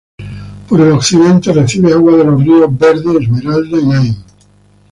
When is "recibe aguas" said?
1.53-2.17